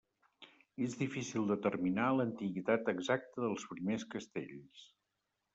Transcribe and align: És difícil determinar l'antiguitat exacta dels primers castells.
És 0.85 0.95
difícil 1.01 1.45
determinar 1.51 2.07
l'antiguitat 2.21 2.91
exacta 2.97 3.47
dels 3.47 3.69
primers 3.75 4.11
castells. 4.17 4.91